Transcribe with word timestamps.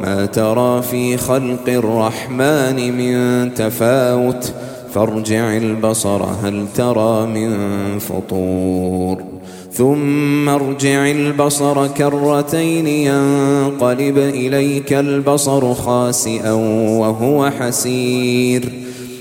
ما 0.00 0.26
ترى 0.26 0.82
في 0.82 1.16
خلق 1.16 1.68
الرحمن 1.68 2.96
من 2.98 3.54
تفاوت؟ 3.54 4.52
فارجع 4.94 5.56
البصر 5.56 6.22
هل 6.22 6.66
ترى 6.74 7.26
من 7.26 7.98
فطور؟ 7.98 9.22
ثم 9.72 10.48
ارجع 10.48 11.10
البصر 11.10 11.86
كرتين 11.86 12.86
ينقلب 12.86 14.18
إليك 14.18 14.92
البصر 14.92 15.74
خاسئا 15.74 16.52
وهو 16.98 17.50
حسير. 17.50 18.89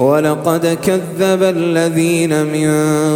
ولقد 0.00 0.78
كذب 0.82 1.42
الذين 1.42 2.44
من 2.46 2.70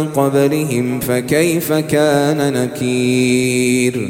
قبلهم 0.07 0.99
فكيف 0.99 1.73
كان 1.73 2.53
نكير؟ 2.53 4.09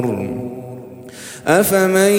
أفمن 1.47 2.11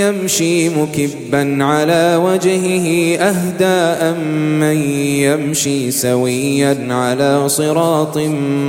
يمشي 0.00 0.68
مكبا 0.68 1.64
على 1.64 2.20
وجهه 2.24 3.16
أهدى 3.18 3.64
أم 4.04 4.60
من 4.60 4.76
يمشي 5.02 5.90
سويا 5.90 6.86
على 6.90 7.48
صراط 7.48 8.18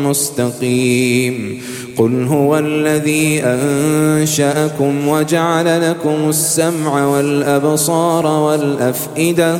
مستقيم 0.05 1.61
قل 1.97 2.23
هو 2.27 2.57
الذي 2.57 3.41
أنشأكم 3.43 5.07
وجعل 5.07 5.89
لكم 5.89 6.29
السمع 6.29 7.05
والأبصار 7.05 8.25
والأفئدة 8.25 9.59